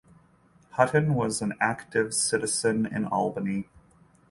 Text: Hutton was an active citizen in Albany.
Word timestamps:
Hutton 0.71 1.13
was 1.13 1.43
an 1.43 1.53
active 1.61 2.15
citizen 2.15 2.87
in 2.87 3.05
Albany. 3.05 3.67